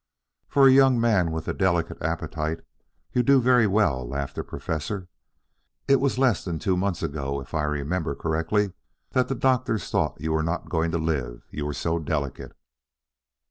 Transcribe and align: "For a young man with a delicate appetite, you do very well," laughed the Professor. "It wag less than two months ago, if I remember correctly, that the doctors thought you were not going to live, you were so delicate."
"For 0.47 0.67
a 0.67 0.71
young 0.71 0.99
man 0.99 1.29
with 1.31 1.47
a 1.47 1.53
delicate 1.53 2.01
appetite, 2.01 2.61
you 3.13 3.21
do 3.21 3.39
very 3.39 3.67
well," 3.67 4.03
laughed 4.09 4.33
the 4.33 4.43
Professor. 4.43 5.09
"It 5.87 5.99
wag 5.99 6.17
less 6.17 6.43
than 6.43 6.57
two 6.57 6.75
months 6.75 7.03
ago, 7.03 7.39
if 7.39 7.53
I 7.53 7.65
remember 7.65 8.15
correctly, 8.15 8.73
that 9.11 9.27
the 9.27 9.35
doctors 9.35 9.91
thought 9.91 10.19
you 10.19 10.31
were 10.31 10.41
not 10.41 10.69
going 10.69 10.89
to 10.89 10.97
live, 10.97 11.43
you 11.51 11.67
were 11.67 11.75
so 11.75 11.99
delicate." 11.99 12.53